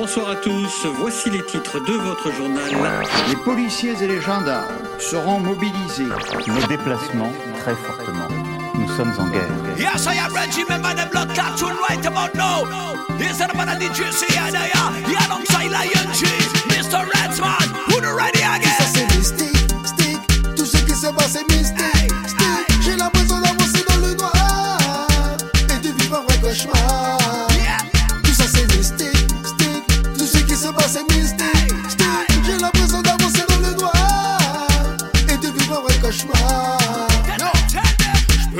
[0.00, 2.70] Bonsoir à tous, voici les titres de votre journal.
[3.28, 4.64] Les policiers et les gendarmes
[4.98, 6.08] seront mobilisés.
[6.46, 8.28] Nos déplacements très fortement.
[8.74, 9.50] Nous sommes en guerre.
[9.76, 12.64] Yes, I am Reggie, remember the blood clot tune right about now.
[13.18, 16.24] Here's the man of the GC, and I am, he alongside Lion G,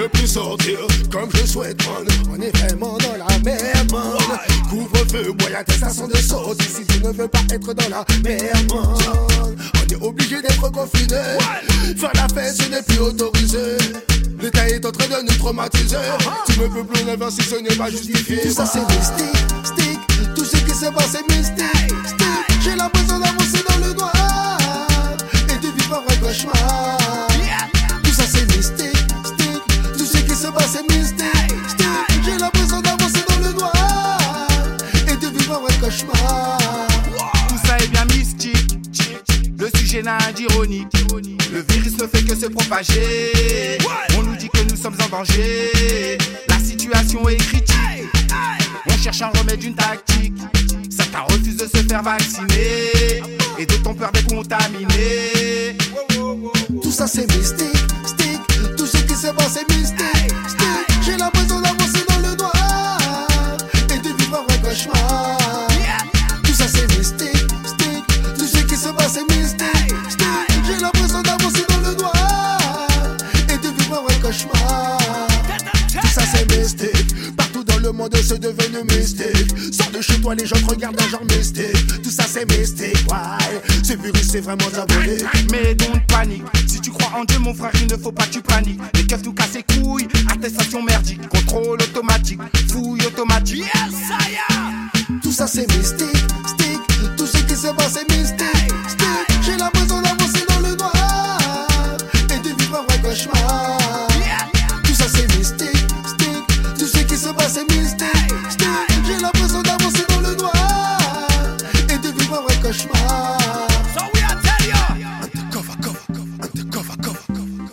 [0.00, 0.78] Je peux plus sortir
[1.12, 2.06] comme je souhaite, man.
[2.32, 4.38] On est vraiment dans la merde, man.
[4.70, 9.56] Couvre-feu, boy, attestation de sortie si tu ne veux pas être dans la merde, man.
[9.74, 11.20] On est obligé d'être confiné.
[11.98, 13.76] Faire la fête, ce n'est plus autorisé.
[14.40, 15.98] L'État est en train de nous traumatiser.
[16.46, 18.40] Tu ne peux plus rêver si ce n'est pas justifié.
[18.40, 20.34] Tout ça, c'est mystique, stick.
[20.34, 21.89] Tout ce qui se passe est mystique,
[40.02, 43.78] Le virus ne fait que se propager.
[44.16, 46.16] On nous dit que nous sommes en danger.
[46.48, 47.76] La situation est critique.
[48.88, 50.32] On cherche un remède, une tactique.
[50.88, 53.22] Certains refusent de se faire vacciner.
[53.58, 55.76] Et d'autres ont peur d'être contaminés.
[56.82, 57.76] Tout ça c'est mystique,
[77.90, 79.74] Le monde c'est devenu mystique.
[79.74, 82.00] Sors de chez toi, les gens te regardent d'un genre mystique.
[82.00, 83.60] Tout ça c'est mystique, ouais.
[83.82, 85.24] Ce virus c'est vraiment diabolique.
[85.50, 86.44] Mais don't panique.
[86.68, 88.78] Si tu crois en Dieu, mon frère, il ne faut pas que tu paniques.
[88.94, 90.06] Les keufs nous cassent les couilles.
[90.32, 91.28] Attestation merdique.
[91.30, 92.38] Contrôle automatique.
[92.70, 93.64] Fouille automatique.
[93.64, 94.60] Yes.
[95.24, 97.16] Tout ça c'est mystique, stick.
[97.16, 98.69] Tout ce qui se passe est mystique,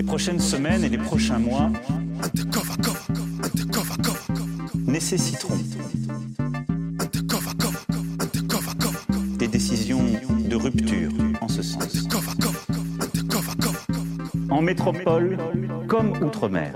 [0.00, 1.70] Les prochaines semaines et les prochains mois
[4.74, 5.58] nécessiteront
[9.36, 10.02] des décisions
[10.48, 11.10] de rupture
[11.42, 12.08] en ce sens.
[14.48, 15.36] En métropole
[15.86, 16.72] comme outre-mer.